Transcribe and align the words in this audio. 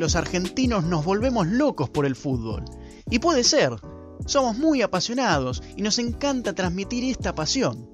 Los 0.00 0.16
argentinos 0.16 0.84
nos 0.84 1.04
volvemos 1.04 1.46
locos 1.46 1.90
por 1.90 2.06
el 2.06 2.16
fútbol. 2.16 2.64
Y 3.08 3.20
puede 3.20 3.44
ser. 3.44 3.76
Somos 4.26 4.58
muy 4.58 4.82
apasionados 4.82 5.62
y 5.76 5.82
nos 5.82 5.98
encanta 5.98 6.54
transmitir 6.54 7.04
esta 7.04 7.34
pasión. 7.34 7.90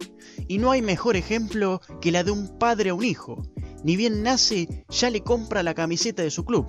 Y 0.48 0.59
no 0.59 0.70
hay 0.70 0.83
mejor 0.83 1.16
ejemplo 1.16 1.80
que 2.00 2.12
la 2.12 2.24
de 2.24 2.30
un 2.30 2.59
padre 2.59 2.91
a 2.91 2.95
un 2.95 3.05
hijo. 3.05 3.42
Ni 3.84 3.97
bien 3.97 4.23
nace, 4.23 4.84
ya 4.88 5.11
le 5.11 5.23
compra 5.23 5.62
la 5.62 5.74
camiseta 5.74 6.23
de 6.23 6.30
su 6.30 6.45
club. 6.45 6.66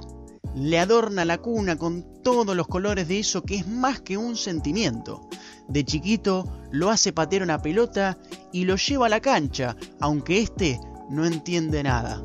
Le 0.55 0.79
adorna 0.79 1.23
la 1.23 1.37
cuna 1.37 1.77
con 1.77 2.21
todos 2.23 2.55
los 2.55 2.67
colores 2.67 3.07
de 3.07 3.19
eso 3.19 3.43
que 3.43 3.55
es 3.55 3.67
más 3.67 4.01
que 4.01 4.17
un 4.17 4.35
sentimiento. 4.35 5.27
De 5.67 5.83
chiquito 5.83 6.45
lo 6.71 6.89
hace 6.89 7.13
patear 7.13 7.43
una 7.43 7.61
pelota 7.61 8.17
y 8.51 8.65
lo 8.65 8.75
lleva 8.75 9.05
a 9.05 9.09
la 9.09 9.19
cancha, 9.19 9.75
aunque 9.99 10.41
éste 10.41 10.79
no 11.09 11.25
entiende 11.25 11.83
nada. 11.83 12.23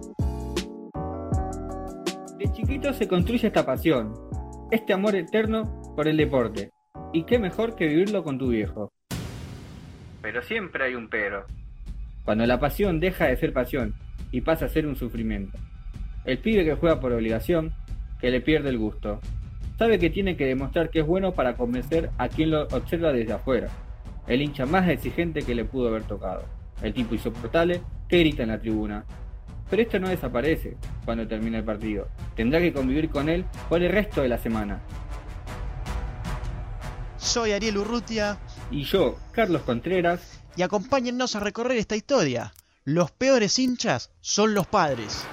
De 2.43 2.51
chiquito 2.51 2.93
se 2.93 3.07
construye 3.07 3.47
esta 3.47 3.65
pasión, 3.65 4.15
este 4.73 4.93
amor 4.93 5.15
eterno 5.15 5.81
por 5.95 6.09
el 6.09 6.17
deporte. 6.17 6.73
Y 7.13 7.23
qué 7.23 7.39
mejor 7.39 7.77
que 7.77 7.87
vivirlo 7.87 8.25
con 8.25 8.37
tu 8.37 8.49
viejo. 8.49 8.91
Pero 10.21 10.43
siempre 10.43 10.87
hay 10.87 10.97
un 10.97 11.09
pero. 11.09 11.47
Cuando 12.25 12.45
la 12.45 12.59
pasión 12.59 12.99
deja 12.99 13.29
de 13.29 13.37
ser 13.37 13.53
pasión 13.53 13.95
y 14.33 14.41
pasa 14.41 14.65
a 14.65 14.69
ser 14.69 14.89
un 14.89 14.97
sufrimiento. 14.97 15.57
El 16.25 16.39
pibe 16.39 16.65
que 16.65 16.75
juega 16.75 16.99
por 16.99 17.13
obligación, 17.13 17.75
que 18.21 18.33
le 18.33 18.41
pierde 18.41 18.71
el 18.71 18.79
gusto. 18.79 19.21
Sabe 19.79 20.01
que 20.01 20.11
tiene 20.11 20.37
que 20.37 20.47
demostrar 20.47 20.91
que 20.91 20.99
es 20.99 21.07
bueno 21.07 21.35
para 21.35 21.55
convencer 21.55 22.11
a 22.19 22.29
quien 22.29 22.51
lo 22.51 22.63
observa 22.63 23.13
desde 23.13 23.35
afuera. 23.35 23.69
El 24.27 24.43
hincha 24.43 24.67
más 24.67 24.89
exigente 24.89 25.43
que 25.43 25.55
le 25.55 25.65
pudo 25.65 25.91
haber 25.91 26.03
tocado. 26.03 26.43
El 26.83 26.93
tipo 26.93 27.15
insoportable 27.15 27.83
que 28.09 28.19
grita 28.19 28.43
en 28.43 28.49
la 28.49 28.59
tribuna. 28.59 29.05
Pero 29.73 29.85
esto 29.85 29.99
no 29.99 30.11
desaparece 30.11 30.77
cuando 31.07 31.27
termina 31.27 31.57
el 31.57 31.65
partido. 31.65 32.07
Tendrá 32.37 32.61
que 32.61 32.75
convivir 32.75 33.09
con 33.09 33.31
él 33.31 33.47
por 33.71 33.83
el 33.83 33.91
resto 33.91 34.21
de 34.21 34.29
la 34.29 34.37
semana. 34.37 34.83
Soy 37.17 37.53
Ariel 37.53 37.79
Urrutia 37.79 38.37
Y 38.71 38.85
yo, 38.85 39.17
Carlos 39.31 39.63
Contreras, 39.63 40.43
y 40.57 40.61
acompáñennos 40.61 41.37
a 41.37 41.41
recorrer 41.41 41.79
esta 41.79 41.97
historia. 41.97 42.53
Los 42.85 43.13
peores 43.13 43.59
hinchas 43.59 44.11
son 44.21 44.53
los 44.53 44.67
padres. 44.67 45.25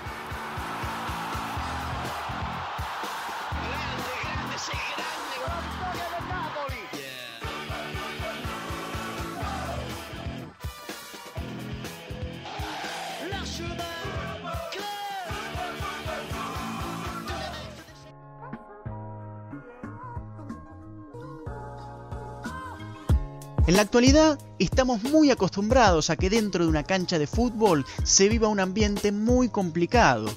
En 23.70 23.76
la 23.76 23.84
actualidad 23.84 24.39
estamos 24.58 25.03
muy 25.03 25.30
acostumbrados 25.30 26.10
a 26.10 26.16
que 26.16 26.32
dentro 26.32 26.64
de 26.64 26.70
una 26.71 26.82
cancha 26.82 27.20
de 27.20 27.27
fútbol 27.27 27.86
se 28.04 28.27
viva 28.27 28.48
un 28.48 28.60
ambiente 28.60 29.11
muy 29.11 29.49
complicado. 29.49 30.27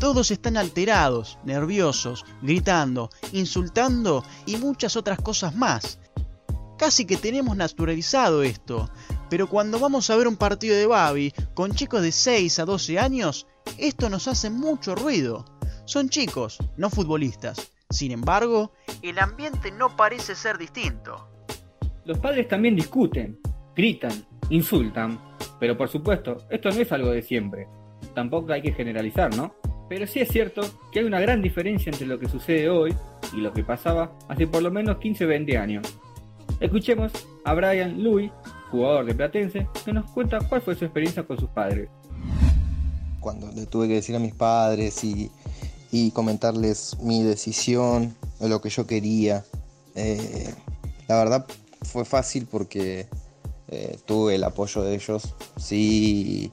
Todos 0.00 0.32
están 0.32 0.56
alterados, 0.56 1.38
nerviosos, 1.44 2.24
gritando, 2.42 3.10
insultando 3.30 4.24
y 4.44 4.56
muchas 4.56 4.96
otras 4.96 5.20
cosas 5.20 5.54
más. 5.54 6.00
Casi 6.76 7.04
que 7.04 7.16
tenemos 7.16 7.56
naturalizado 7.56 8.42
esto, 8.42 8.90
pero 9.30 9.48
cuando 9.48 9.78
vamos 9.78 10.10
a 10.10 10.16
ver 10.16 10.28
un 10.28 10.36
partido 10.36 10.76
de 10.76 10.86
Babi 10.86 11.32
con 11.54 11.72
chicos 11.72 12.02
de 12.02 12.12
6 12.12 12.58
a 12.58 12.64
12 12.64 12.98
años, 12.98 13.46
esto 13.78 14.08
nos 14.10 14.28
hace 14.28 14.50
mucho 14.50 14.94
ruido. 14.94 15.44
Son 15.86 16.08
chicos, 16.08 16.58
no 16.76 16.90
futbolistas. 16.90 17.72
Sin 17.90 18.12
embargo, 18.12 18.72
el 19.02 19.18
ambiente 19.18 19.70
no 19.70 19.96
parece 19.96 20.34
ser 20.34 20.58
distinto. 20.58 21.28
los 22.04 22.18
padres 22.18 22.48
también 22.48 22.76
discuten, 22.76 23.38
gritan, 23.74 24.12
insultan. 24.50 25.18
Pero 25.60 25.76
por 25.76 25.88
supuesto, 25.88 26.38
esto 26.50 26.70
no 26.70 26.80
es 26.80 26.92
algo 26.92 27.10
de 27.10 27.22
siempre. 27.22 27.66
Tampoco 28.14 28.52
hay 28.52 28.62
que 28.62 28.72
generalizar, 28.72 29.34
¿no? 29.36 29.54
Pero 29.88 30.06
sí 30.06 30.20
es 30.20 30.28
cierto 30.28 30.62
que 30.92 31.00
hay 31.00 31.04
una 31.04 31.20
gran 31.20 31.42
diferencia 31.42 31.90
entre 31.90 32.06
lo 32.06 32.18
que 32.18 32.28
sucede 32.28 32.68
hoy 32.68 32.94
y 33.32 33.38
lo 33.38 33.52
que 33.52 33.64
pasaba 33.64 34.12
hace 34.28 34.46
por 34.46 34.62
lo 34.62 34.70
menos 34.70 34.98
15 34.98 35.24
o 35.24 35.28
20 35.28 35.58
años. 35.58 35.98
Escuchemos 36.60 37.12
a 37.44 37.54
Brian 37.54 38.02
Louis, 38.02 38.30
jugador 38.74 39.06
de 39.06 39.14
Platense, 39.14 39.68
que 39.84 39.92
nos 39.92 40.10
cuenta 40.10 40.40
cuál 40.48 40.60
fue 40.60 40.74
su 40.74 40.84
experiencia 40.84 41.22
con 41.22 41.38
sus 41.38 41.48
padres. 41.50 41.88
cuando 43.20 43.50
le 43.52 43.66
tuve 43.66 43.88
que 43.88 43.94
decir 43.94 44.16
a 44.16 44.18
mis 44.18 44.34
padres 44.34 45.02
y, 45.04 45.30
comentarles 46.12 46.98
mi 47.00 47.22
decisión, 47.22 48.16
lo 48.40 48.60
que 48.60 48.68
yo 48.68 48.84
quería. 48.84 49.44
Eh, 49.94 50.52
la 51.06 51.18
verdad 51.18 51.46
fue 51.82 52.04
fácil 52.04 52.48
porque 52.50 53.06
eh, 53.68 53.96
tuve 54.04 54.34
el 54.34 54.42
apoyo 54.42 54.82
de 54.82 54.96
ellos. 54.96 55.36
Sí, 55.56 56.50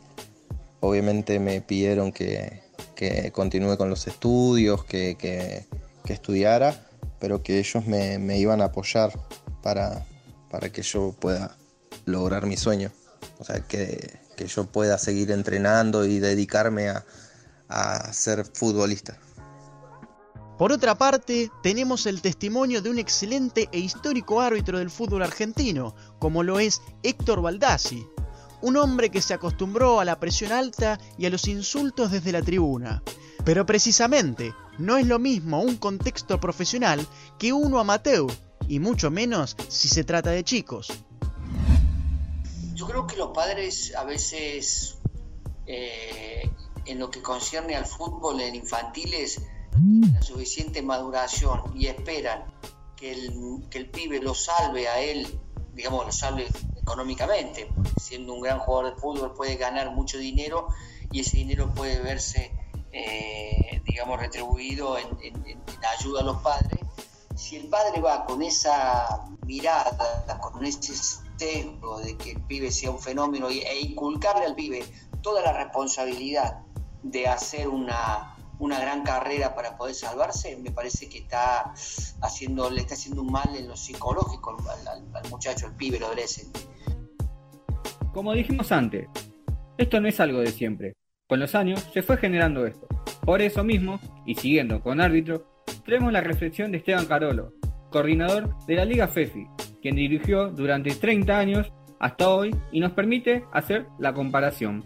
obviamente 0.79 1.39
me 1.39 1.59
pidieron 1.61 2.11
que, 2.11 2.61
que 2.95 3.31
continúe 3.31 3.77
con 3.77 3.89
los 3.89 4.05
estudios, 4.05 4.85
que 4.85 5.65
estudiara, 6.05 6.87
pero 7.19 7.41
que 7.41 7.57
ellos 7.57 7.87
me, 7.87 8.19
me 8.19 8.37
iban 8.37 8.61
a 8.61 8.65
apoyar 8.65 9.11
para, 9.63 10.05
para 10.51 10.71
que 10.71 10.83
yo 10.83 11.15
pueda 11.19 11.57
lograr 12.05 12.45
mi 12.45 12.57
sueño. 12.57 12.91
O 13.39 13.43
sea, 13.43 13.61
que, 13.61 14.19
que 14.35 14.47
yo 14.47 14.65
pueda 14.65 14.97
seguir 14.97 15.31
entrenando 15.31 16.05
y 16.05 16.19
dedicarme 16.19 16.89
a, 16.89 17.05
a 17.67 18.13
ser 18.13 18.45
futbolista. 18.45 19.17
Por 20.57 20.71
otra 20.71 20.95
parte, 20.95 21.49
tenemos 21.63 22.05
el 22.05 22.21
testimonio 22.21 22.83
de 22.83 22.91
un 22.91 22.99
excelente 22.99 23.67
e 23.71 23.79
histórico 23.79 24.41
árbitro 24.41 24.77
del 24.77 24.91
fútbol 24.91 25.23
argentino, 25.23 25.95
como 26.19 26.43
lo 26.43 26.59
es 26.59 26.81
Héctor 27.01 27.41
Baldassi, 27.41 28.05
un 28.61 28.77
hombre 28.77 29.09
que 29.09 29.21
se 29.21 29.33
acostumbró 29.33 29.99
a 29.99 30.05
la 30.05 30.19
presión 30.19 30.51
alta 30.51 30.99
y 31.17 31.25
a 31.25 31.31
los 31.31 31.47
insultos 31.47 32.11
desde 32.11 32.31
la 32.31 32.43
tribuna. 32.43 33.01
Pero 33.43 33.65
precisamente, 33.65 34.53
no 34.77 34.97
es 34.97 35.07
lo 35.07 35.17
mismo 35.17 35.61
un 35.61 35.77
contexto 35.77 36.39
profesional 36.39 37.07
que 37.39 37.53
uno 37.53 37.79
amateur, 37.79 38.31
y 38.67 38.79
mucho 38.79 39.09
menos 39.09 39.57
si 39.67 39.87
se 39.87 40.03
trata 40.03 40.29
de 40.29 40.43
chicos. 40.43 40.91
Yo 42.81 42.87
creo 42.87 43.05
que 43.05 43.15
los 43.15 43.29
padres 43.29 43.93
a 43.95 44.03
veces, 44.05 44.97
eh, 45.67 46.49
en 46.85 46.97
lo 46.97 47.11
que 47.11 47.21
concierne 47.21 47.75
al 47.75 47.85
fútbol 47.85 48.41
en 48.41 48.55
infantiles, 48.55 49.39
no 49.73 49.77
tienen 49.77 50.13
la 50.15 50.21
suficiente 50.23 50.81
maduración 50.81 51.61
y 51.75 51.85
esperan 51.85 52.43
que 52.95 53.11
el, 53.11 53.67
que 53.69 53.77
el 53.77 53.87
pibe 53.91 54.19
lo 54.19 54.33
salve 54.33 54.87
a 54.87 54.99
él, 54.99 55.27
digamos, 55.75 56.07
lo 56.07 56.11
salve 56.11 56.47
económicamente, 56.81 57.69
siendo 58.01 58.33
un 58.33 58.41
gran 58.41 58.57
jugador 58.57 58.95
de 58.95 58.99
fútbol 58.99 59.33
puede 59.35 59.57
ganar 59.57 59.91
mucho 59.91 60.17
dinero 60.17 60.67
y 61.11 61.19
ese 61.19 61.37
dinero 61.37 61.71
puede 61.75 61.99
verse, 61.99 62.51
eh, 62.91 63.79
digamos, 63.85 64.19
retribuido 64.19 64.97
en- 64.97 65.19
en 65.21 65.61
ayuda 65.99 66.21
a 66.21 66.23
los 66.23 66.37
padres. 66.41 66.79
Si 67.35 67.57
el 67.57 67.67
padre 67.67 68.01
va 68.01 68.25
con 68.25 68.41
esa 68.41 69.23
mirada, 69.45 70.39
con 70.41 70.65
ese 70.65 70.93
de 71.45 72.17
que 72.17 72.31
el 72.31 72.41
pibe 72.41 72.71
sea 72.71 72.91
un 72.91 72.99
fenómeno 72.99 73.49
e 73.49 73.79
inculcarle 73.81 74.45
al 74.45 74.55
pibe 74.55 74.83
toda 75.21 75.41
la 75.41 75.53
responsabilidad 75.53 76.59
de 77.03 77.27
hacer 77.27 77.67
una, 77.67 78.35
una 78.59 78.79
gran 78.79 79.03
carrera 79.03 79.55
para 79.55 79.75
poder 79.75 79.95
salvarse, 79.95 80.55
me 80.57 80.69
parece 80.71 81.09
que 81.09 81.17
está 81.19 81.73
haciendo, 82.21 82.69
le 82.69 82.81
está 82.81 82.93
haciendo 82.93 83.21
un 83.23 83.31
mal 83.31 83.55
en 83.55 83.67
lo 83.67 83.75
psicológico 83.75 84.55
al, 84.69 84.87
al- 84.87 85.15
al 85.15 85.29
muchacho, 85.31 85.65
al 85.65 85.75
pibe, 85.75 85.97
el 85.97 86.03
adolescente. 86.03 86.59
Como 88.13 88.33
dijimos 88.33 88.71
antes, 88.71 89.07
esto 89.77 89.99
no 89.99 90.07
es 90.07 90.19
algo 90.19 90.39
de 90.39 90.51
siempre. 90.51 90.93
Con 91.27 91.39
los 91.39 91.55
años 91.55 91.87
se 91.93 92.03
fue 92.03 92.17
generando 92.17 92.65
esto. 92.67 92.87
Por 93.21 93.41
eso 93.41 93.63
mismo, 93.63 93.99
y 94.25 94.35
siguiendo 94.35 94.81
con 94.81 94.99
árbitro, 95.01 95.47
traemos 95.85 96.11
la 96.11 96.21
reflexión 96.21 96.71
de 96.71 96.79
Esteban 96.79 97.05
Carolo, 97.05 97.53
coordinador 97.89 98.55
de 98.65 98.75
la 98.75 98.85
Liga 98.85 99.07
FEFI, 99.07 99.47
quien 99.81 99.95
dirigió 99.95 100.49
durante 100.49 100.93
30 100.93 101.37
años 101.37 101.71
hasta 101.99 102.29
hoy 102.29 102.55
y 102.71 102.79
nos 102.79 102.91
permite 102.93 103.45
hacer 103.51 103.87
la 103.99 104.13
comparación. 104.13 104.83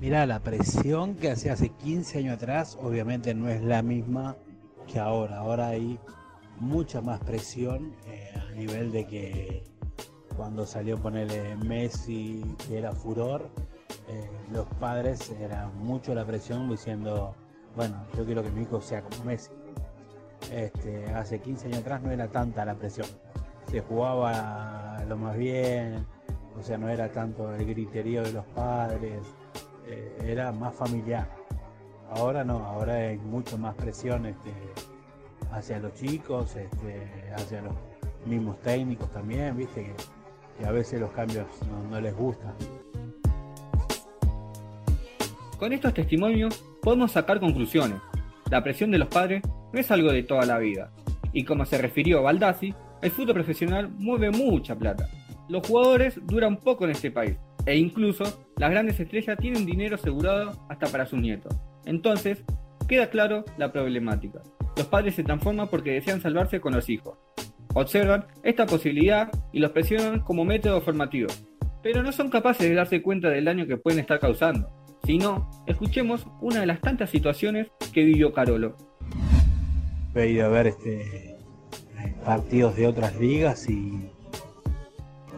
Mirá, 0.00 0.26
la 0.26 0.40
presión 0.40 1.14
que 1.16 1.30
hacía 1.30 1.54
hace 1.54 1.70
15 1.70 2.18
años 2.18 2.34
atrás 2.34 2.78
obviamente 2.82 3.34
no 3.34 3.48
es 3.48 3.62
la 3.62 3.82
misma 3.82 4.36
que 4.86 4.98
ahora. 4.98 5.38
Ahora 5.38 5.68
hay 5.68 5.98
mucha 6.60 7.00
más 7.00 7.20
presión 7.20 7.94
eh, 8.06 8.32
a 8.36 8.52
nivel 8.52 8.92
de 8.92 9.06
que 9.06 9.64
cuando 10.36 10.66
salió 10.66 10.98
ponerle 10.98 11.56
Messi, 11.56 12.44
que 12.68 12.78
era 12.78 12.92
furor, 12.92 13.48
eh, 14.08 14.30
los 14.52 14.66
padres 14.78 15.34
era 15.40 15.68
mucho 15.68 16.14
la 16.14 16.24
presión 16.24 16.68
diciendo, 16.68 17.34
bueno, 17.74 18.06
yo 18.16 18.24
quiero 18.24 18.42
que 18.42 18.50
mi 18.50 18.62
hijo 18.62 18.80
sea 18.80 19.02
como 19.02 19.24
Messi. 19.24 19.50
Este, 20.52 21.06
hace 21.06 21.40
15 21.40 21.66
años 21.68 21.78
atrás 21.78 22.02
no 22.02 22.10
era 22.10 22.28
tanta 22.28 22.64
la 22.64 22.74
presión, 22.74 23.08
se 23.66 23.80
jugaba 23.80 25.02
lo 25.08 25.16
más 25.16 25.36
bien, 25.36 26.06
o 26.58 26.62
sea, 26.62 26.78
no 26.78 26.88
era 26.88 27.10
tanto 27.10 27.54
el 27.54 27.66
griterío 27.66 28.22
de 28.22 28.32
los 28.32 28.44
padres, 28.46 29.20
eh, 29.86 30.18
era 30.24 30.52
más 30.52 30.74
familiar. 30.74 31.28
Ahora 32.10 32.44
no, 32.44 32.58
ahora 32.64 32.94
hay 32.94 33.18
mucho 33.18 33.58
más 33.58 33.74
presión 33.74 34.26
este, 34.26 34.52
hacia 35.50 35.78
los 35.78 35.94
chicos, 35.94 36.56
este, 36.56 37.30
hacia 37.34 37.62
los 37.62 37.74
mismos 38.24 38.60
técnicos 38.60 39.10
también, 39.10 39.56
viste 39.56 39.92
que, 40.58 40.66
a 40.66 40.70
veces 40.70 41.00
los 41.00 41.10
cambios 41.10 41.46
no 41.90 42.00
les 42.00 42.16
gustan. 42.16 42.54
Con 45.58 45.72
estos 45.72 45.92
testimonios 45.92 46.64
podemos 46.82 47.12
sacar 47.12 47.40
conclusiones. 47.40 48.00
La 48.50 48.62
presión 48.62 48.90
de 48.90 48.98
los 48.98 49.08
padres 49.08 49.42
no 49.72 49.78
es 49.78 49.90
algo 49.90 50.12
de 50.12 50.22
toda 50.22 50.46
la 50.46 50.58
vida. 50.58 50.92
Y 51.32 51.44
como 51.44 51.66
se 51.66 51.76
refirió 51.76 52.22
Baldassi, 52.22 52.74
el 53.02 53.10
fútbol 53.10 53.34
profesional 53.34 53.90
mueve 53.90 54.30
mucha 54.30 54.76
plata. 54.76 55.08
Los 55.48 55.66
jugadores 55.66 56.18
duran 56.26 56.56
poco 56.56 56.84
en 56.84 56.90
este 56.90 57.10
país. 57.10 57.36
E 57.66 57.76
incluso 57.76 58.24
las 58.56 58.70
grandes 58.70 58.98
estrellas 58.98 59.38
tienen 59.38 59.66
dinero 59.66 59.96
asegurado 59.96 60.52
hasta 60.68 60.86
para 60.86 61.06
sus 61.06 61.20
nietos. 61.20 61.54
Entonces, 61.84 62.44
queda 62.88 63.10
claro 63.10 63.44
la 63.58 63.72
problemática. 63.72 64.40
Los 64.76 64.86
padres 64.86 65.14
se 65.14 65.24
transforman 65.24 65.68
porque 65.68 65.92
desean 65.92 66.20
salvarse 66.20 66.60
con 66.60 66.74
los 66.74 66.88
hijos. 66.88 67.18
Observan 67.74 68.26
esta 68.42 68.66
posibilidad 68.66 69.30
y 69.52 69.58
los 69.58 69.72
presionan 69.72 70.20
como 70.20 70.44
método 70.44 70.80
formativo. 70.80 71.28
Pero 71.82 72.02
no 72.02 72.12
son 72.12 72.30
capaces 72.30 72.68
de 72.68 72.74
darse 72.74 73.02
cuenta 73.02 73.28
del 73.28 73.44
daño 73.44 73.66
que 73.66 73.76
pueden 73.76 74.00
estar 74.00 74.18
causando. 74.18 74.68
Si 75.04 75.18
no, 75.18 75.50
escuchemos 75.66 76.26
una 76.40 76.60
de 76.60 76.66
las 76.66 76.80
tantas 76.80 77.10
situaciones 77.10 77.68
que 77.92 78.04
vivió 78.04 78.32
Carolo. 78.32 78.76
He 80.14 80.30
ido 80.30 80.46
a 80.46 80.48
ver 80.48 80.68
este, 80.68 81.35
partidos 82.26 82.74
de 82.74 82.88
otras 82.88 83.14
ligas 83.14 83.70
y 83.70 84.10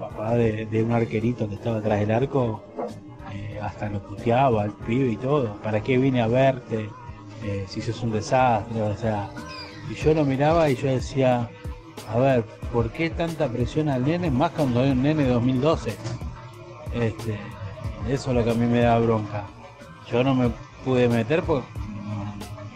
papá 0.00 0.34
de, 0.36 0.82
un 0.82 0.92
arquerito 0.92 1.46
que 1.46 1.56
estaba 1.56 1.78
atrás 1.78 2.00
del 2.00 2.10
arco 2.10 2.62
eh, 3.34 3.60
hasta 3.62 3.90
lo 3.90 4.00
puteaba 4.00 4.62
al 4.62 4.72
pibe 4.72 5.12
y 5.12 5.16
todo. 5.16 5.54
¿Para 5.62 5.82
qué 5.82 5.98
vine 5.98 6.22
a 6.22 6.26
verte? 6.26 6.88
Eh, 7.44 7.66
si 7.68 7.82
sos 7.82 8.02
un 8.02 8.12
desastre, 8.12 8.80
o 8.80 8.96
sea. 8.96 9.28
Y 9.90 9.94
yo 9.94 10.14
lo 10.14 10.24
miraba 10.24 10.70
y 10.70 10.76
yo 10.76 10.88
decía, 10.88 11.50
a 12.08 12.18
ver, 12.18 12.44
¿por 12.72 12.90
qué 12.90 13.10
tanta 13.10 13.48
presión 13.48 13.90
al 13.90 14.04
nene? 14.04 14.30
Más 14.30 14.50
cuando 14.52 14.80
hay 14.80 14.90
un 14.90 15.02
nene 15.02 15.24
de 15.24 15.30
2012. 15.30 15.94
Este, 16.94 17.38
eso 18.08 18.30
es 18.30 18.36
lo 18.36 18.44
que 18.44 18.50
a 18.50 18.54
mí 18.54 18.66
me 18.66 18.80
da 18.80 18.98
bronca. 18.98 19.44
Yo 20.10 20.24
no 20.24 20.34
me 20.34 20.50
pude 20.84 21.06
meter 21.06 21.42
porque 21.42 21.66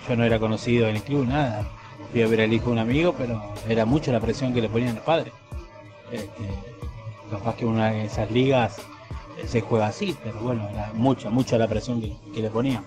yo 0.06 0.16
no 0.16 0.24
era 0.24 0.38
conocido 0.38 0.86
en 0.88 0.96
el 0.96 1.02
club, 1.02 1.26
nada. 1.26 1.66
Fui 2.12 2.22
a 2.22 2.28
ver 2.28 2.42
al 2.42 2.52
hijo 2.52 2.66
de 2.66 2.72
un 2.72 2.78
amigo, 2.78 3.14
pero 3.16 3.42
era 3.66 3.86
mucho 3.86 4.12
la 4.12 4.20
presión 4.20 4.52
que 4.52 4.60
le 4.60 4.68
ponían 4.68 4.94
los 4.94 5.04
padres. 5.04 5.32
Este, 6.12 6.48
capaz 7.30 7.56
que 7.56 7.64
una 7.64 7.90
de 7.90 8.04
esas 8.04 8.30
ligas 8.30 8.76
eh, 9.38 9.48
se 9.48 9.62
juega 9.62 9.86
así, 9.86 10.14
pero 10.22 10.38
bueno, 10.40 10.68
era 10.68 10.92
mucha, 10.94 11.30
mucha 11.30 11.56
la 11.56 11.66
presión 11.66 12.02
que, 12.02 12.14
que 12.34 12.42
le 12.42 12.50
ponían. 12.50 12.86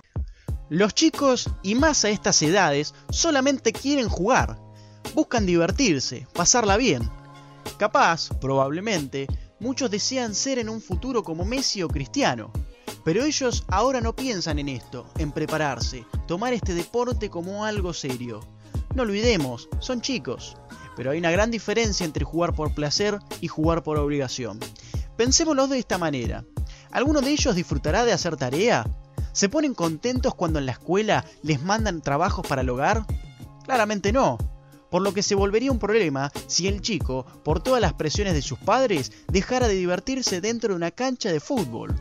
Los 0.68 0.94
chicos, 0.94 1.50
y 1.62 1.74
más 1.74 2.04
a 2.04 2.10
estas 2.10 2.40
edades, 2.42 2.94
solamente 3.10 3.72
quieren 3.72 4.08
jugar. 4.08 4.58
Buscan 5.14 5.44
divertirse, 5.44 6.26
pasarla 6.32 6.76
bien. 6.76 7.08
Capaz, 7.78 8.30
probablemente, 8.40 9.26
muchos 9.58 9.90
desean 9.90 10.34
ser 10.34 10.58
en 10.60 10.68
un 10.68 10.80
futuro 10.80 11.22
como 11.22 11.44
Messi 11.44 11.82
o 11.82 11.88
Cristiano. 11.88 12.52
Pero 13.04 13.24
ellos 13.24 13.64
ahora 13.68 14.00
no 14.00 14.14
piensan 14.14 14.58
en 14.58 14.68
esto, 14.68 15.06
en 15.18 15.32
prepararse, 15.32 16.04
tomar 16.26 16.52
este 16.52 16.74
deporte 16.74 17.30
como 17.30 17.64
algo 17.64 17.92
serio. 17.92 18.40
No 18.96 19.02
olvidemos, 19.02 19.68
son 19.78 20.00
chicos, 20.00 20.56
pero 20.96 21.10
hay 21.10 21.18
una 21.18 21.30
gran 21.30 21.50
diferencia 21.50 22.06
entre 22.06 22.24
jugar 22.24 22.54
por 22.54 22.72
placer 22.72 23.18
y 23.42 23.46
jugar 23.46 23.82
por 23.82 23.98
obligación. 23.98 24.58
Pensémoslo 25.18 25.68
de 25.68 25.78
esta 25.78 25.98
manera. 25.98 26.46
¿Alguno 26.92 27.20
de 27.20 27.30
ellos 27.30 27.54
disfrutará 27.54 28.06
de 28.06 28.14
hacer 28.14 28.38
tarea? 28.38 28.86
¿Se 29.32 29.50
ponen 29.50 29.74
contentos 29.74 30.34
cuando 30.34 30.58
en 30.58 30.64
la 30.64 30.72
escuela 30.72 31.26
les 31.42 31.60
mandan 31.60 32.00
trabajos 32.00 32.46
para 32.46 32.62
el 32.62 32.70
hogar? 32.70 33.04
Claramente 33.64 34.14
no. 34.14 34.38
Por 34.90 35.02
lo 35.02 35.12
que 35.12 35.22
se 35.22 35.34
volvería 35.34 35.72
un 35.72 35.78
problema 35.78 36.32
si 36.46 36.66
el 36.66 36.80
chico, 36.80 37.26
por 37.44 37.62
todas 37.62 37.82
las 37.82 37.92
presiones 37.92 38.32
de 38.32 38.40
sus 38.40 38.58
padres, 38.58 39.12
dejara 39.28 39.68
de 39.68 39.74
divertirse 39.74 40.40
dentro 40.40 40.70
de 40.70 40.76
una 40.76 40.90
cancha 40.90 41.30
de 41.30 41.40
fútbol. 41.40 41.94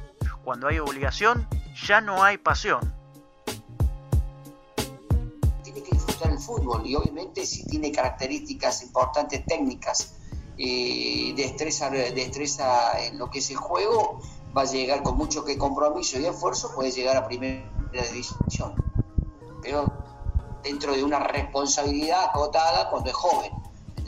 Cuando 0.45 0.69
hay 0.69 0.79
obligación, 0.79 1.45
ya 1.85 1.99
no 1.99 2.23
hay 2.23 2.37
pasión. 2.37 2.95
Fútbol 6.39 6.85
y 6.85 6.95
obviamente 6.95 7.45
si 7.45 7.65
tiene 7.65 7.91
características 7.91 8.83
importantes 8.83 9.45
técnicas, 9.45 10.15
eh, 10.57 11.33
destreza 11.35 11.89
en 12.99 13.17
lo 13.17 13.29
que 13.29 13.39
es 13.39 13.49
el 13.49 13.57
juego, 13.57 14.21
va 14.55 14.61
a 14.61 14.65
llegar 14.65 15.03
con 15.03 15.17
mucho 15.17 15.43
que 15.43 15.57
compromiso 15.57 16.19
y 16.19 16.25
esfuerzo, 16.25 16.73
puede 16.73 16.91
llegar 16.91 17.17
a 17.17 17.27
primera 17.27 17.69
división. 18.11 18.73
Pero 19.61 19.91
dentro 20.63 20.95
de 20.95 21.03
una 21.03 21.19
responsabilidad 21.19 22.25
acotada 22.25 22.89
cuando 22.89 23.09
es 23.09 23.15
joven. 23.15 23.51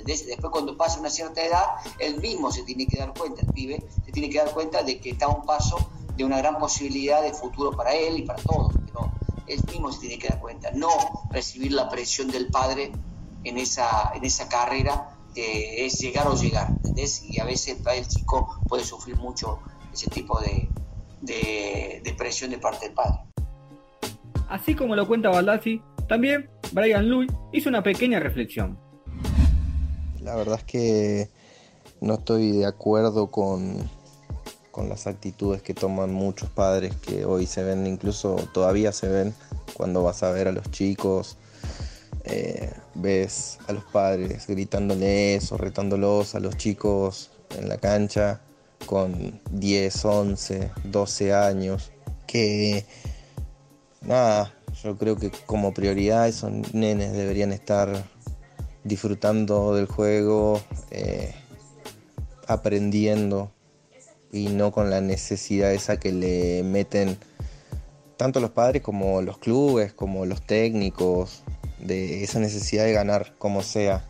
Después 0.06 0.51
cuando 0.51 0.77
pasa 0.77 1.00
una 1.00 1.09
cierta 1.09 1.44
edad, 1.44 1.65
él 2.00 2.19
mismo 2.21 2.50
se 2.51 2.63
tiene 2.63 2.88
que 2.88 2.97
dar 2.97 3.13
cuenta, 3.13 3.41
el 3.41 3.53
pibe, 3.53 3.85
se 4.06 4.12
tiene 4.12 4.30
que 4.30 4.38
dar 4.38 4.51
cuenta 4.53 4.81
de 4.81 5.00
que 5.00 5.12
está 5.12 5.25
a 5.25 5.30
un 5.30 5.45
paso 5.45 5.77
de 6.15 6.23
una 6.23 6.38
gran 6.38 6.57
posibilidad 6.57 7.21
de 7.21 7.33
futuro 7.33 7.71
para 7.75 7.94
él 7.94 8.19
y 8.19 8.21
para 8.23 8.41
todos, 8.41 8.67
él 9.47 9.61
mismo 9.71 9.91
se 9.91 9.99
tiene 9.99 10.19
que 10.19 10.27
dar 10.27 10.39
cuenta, 10.39 10.71
no 10.71 10.89
recibir 11.31 11.71
la 11.71 11.89
presión 11.89 12.29
del 12.29 12.47
padre 12.47 12.91
en 13.44 13.57
esa, 13.57 14.11
en 14.15 14.25
esa 14.25 14.47
carrera 14.49 15.17
que 15.33 15.85
es 15.85 15.99
llegar 15.99 16.27
o 16.27 16.35
llegar, 16.35 16.69
¿entendés? 16.69 17.23
Y 17.23 17.39
a 17.39 17.45
veces 17.45 17.77
el 17.85 18.07
chico 18.07 18.59
puede 18.67 18.83
sufrir 18.83 19.15
mucho 19.17 19.59
ese 19.94 20.09
tipo 20.09 20.39
de, 20.41 20.67
de, 21.21 22.15
presión 22.17 22.51
de 22.51 22.57
parte 22.57 22.88
del 22.88 22.95
padre. 22.95 23.19
Así 24.49 24.75
como 24.75 24.95
lo 24.95 25.07
cuenta 25.07 25.29
Baldassi, 25.29 25.81
también 26.07 26.49
Brian 26.71 27.09
Louis 27.09 27.31
hizo 27.51 27.69
una 27.69 27.83
pequeña 27.83 28.19
reflexión. 28.19 28.80
La 30.21 30.35
verdad 30.35 30.57
es 30.57 30.63
que 30.63 31.30
no 32.01 32.16
estoy 32.16 32.51
de 32.51 32.66
acuerdo 32.66 33.30
con, 33.30 33.89
con 34.78 34.90
las 34.90 35.07
actitudes 35.07 35.64
que 35.64 35.74
toman 35.74 36.14
muchos 36.14 36.52
padres 36.52 36.96
que 36.98 37.26
hoy 37.26 37.48
se 37.48 37.64
ven, 37.64 37.88
incluso 37.88 38.36
todavía 38.54 38.92
se 38.92 39.07
ven 39.07 39.34
cuando 39.74 40.04
vas 40.04 40.22
a 40.22 40.30
ver 40.30 40.48
a 40.48 40.52
los 40.52 40.69
chicos, 40.69 41.36
eh, 42.26 42.72
ves 42.94 43.57
a 43.68 43.74
los 43.74 43.84
padres 43.86 44.46
gritándoles 44.46 45.52
o 45.52 45.57
retándolos 45.57 46.36
a 46.36 46.40
los 46.40 46.57
chicos 46.57 47.31
en 47.57 47.69
la 47.69 47.78
cancha 47.78 48.42
con 48.86 49.42
10, 49.50 50.06
11, 50.06 50.72
12 50.84 51.34
años, 51.34 51.92
que 52.28 52.86
nada, 54.02 54.54
yo 54.84 54.96
creo 54.96 55.16
que 55.16 55.31
como 55.48 55.74
prioridad 55.74 56.28
esos 56.28 56.52
nenes 56.76 57.14
deberían 57.14 57.52
estar 57.52 58.06
disfrutando 58.84 59.74
del 59.74 59.88
juego, 59.88 60.62
eh, 60.92 61.34
aprendiendo 62.46 63.56
y 64.31 64.50
no 64.50 64.72
con 64.72 64.90
la 64.90 65.02
necesidad 65.02 65.74
esa 65.74 66.00
que 66.00 66.12
le 66.12 66.64
meten 66.64 67.18
tanto 68.18 68.40
los 68.40 68.52
padres 68.52 68.81
como 68.81 69.22
los 69.22 69.38
clubes, 69.38 69.94
como 69.94 70.26
los 70.26 70.42
técnicos, 70.42 71.44
de 71.80 72.24
esa 72.24 72.40
necesidad 72.40 72.86
de 72.86 72.94
ganar 72.94 73.34
como 73.38 73.62
sea. 73.62 74.04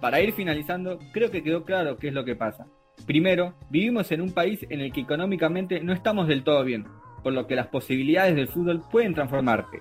Para 0.00 0.20
ir 0.20 0.32
finalizando, 0.32 0.98
creo 1.12 1.30
que 1.30 1.42
quedó 1.42 1.64
claro 1.64 1.98
qué 1.98 2.08
es 2.08 2.14
lo 2.14 2.24
que 2.24 2.34
pasa. 2.34 2.66
Primero, 3.06 3.54
vivimos 3.70 4.10
en 4.12 4.20
un 4.20 4.32
país 4.32 4.60
en 4.68 4.80
el 4.80 4.92
que 4.92 5.02
económicamente 5.02 5.80
no 5.80 5.92
estamos 5.92 6.26
del 6.26 6.42
todo 6.42 6.64
bien, 6.64 6.86
por 7.22 7.32
lo 7.32 7.46
que 7.46 7.54
las 7.54 7.68
posibilidades 7.68 8.34
del 8.34 8.48
fútbol 8.48 8.82
pueden 8.90 9.14
transformarte. 9.14 9.80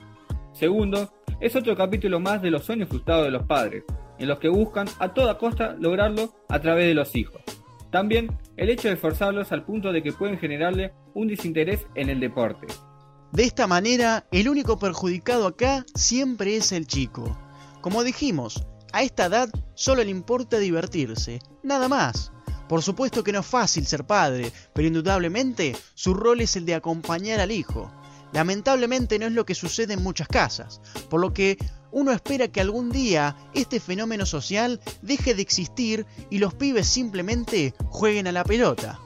Segundo, 0.54 1.12
es 1.40 1.56
otro 1.56 1.76
capítulo 1.76 2.20
más 2.20 2.42
de 2.42 2.52
los 2.52 2.66
sueños 2.66 2.90
frustrados 2.90 3.26
de 3.26 3.32
los 3.32 3.48
padres, 3.48 3.84
en 4.20 4.28
los 4.28 4.40
que 4.40 4.50
buscan 4.50 4.88
a 5.00 5.14
toda 5.14 5.38
costa 5.38 5.76
lograrlo 5.80 6.34
a 6.50 6.60
través 6.60 6.86
de 6.86 6.94
los 6.94 7.16
hijos. 7.16 7.42
También 7.92 8.38
el 8.58 8.70
hecho 8.70 8.88
de 8.88 8.96
forzarlos 8.96 9.52
al 9.52 9.66
punto 9.66 9.92
de 9.92 10.02
que 10.02 10.14
pueden 10.14 10.40
generarle 10.40 10.94
un 11.14 11.28
desinterés 11.28 11.86
en 11.96 12.10
el 12.10 12.20
deporte. 12.20 12.68
De 13.34 13.44
esta 13.44 13.68
manera, 13.68 14.26
el 14.32 14.50
único 14.50 14.80
perjudicado 14.80 15.48
acá 15.48 15.86
siempre 15.94 16.56
es 16.56 16.72
el 16.72 16.88
chico. 16.88 17.38
Como 17.82 18.04
dijimos, 18.04 18.66
a 18.94 19.04
esta 19.04 19.26
edad 19.26 19.50
solo 19.74 20.04
le 20.04 20.10
importa 20.10 20.58
divertirse, 20.58 21.40
nada 21.64 21.88
más. 21.88 22.32
Por 22.68 22.82
supuesto 22.82 23.24
que 23.24 23.34
no 23.34 23.40
es 23.40 23.46
fácil 23.46 23.86
ser 23.86 24.06
padre, 24.06 24.52
pero 24.74 24.88
indudablemente 24.88 25.76
su 25.94 26.14
rol 26.14 26.42
es 26.42 26.56
el 26.56 26.66
de 26.66 26.76
acompañar 26.76 27.42
al 27.42 27.52
hijo. 27.52 27.92
Lamentablemente 28.32 29.20
no 29.20 29.26
es 29.26 29.34
lo 29.34 29.46
que 29.46 29.56
sucede 29.56 29.94
en 29.94 30.04
muchas 30.04 30.30
casas, 30.30 30.80
por 31.10 31.20
lo 31.20 31.34
que 31.34 31.58
uno 31.92 32.12
espera 32.12 32.48
que 32.48 32.62
algún 32.62 32.92
día 32.92 33.36
este 33.54 33.80
fenómeno 33.80 34.26
social 34.26 34.80
deje 35.02 35.36
de 35.36 35.42
existir 35.42 36.06
y 36.30 36.40
los 36.40 36.54
pibes 36.54 36.88
simplemente 36.88 37.74
jueguen 37.90 38.28
a 38.28 38.32
la 38.32 38.44
pelota. 38.44 39.00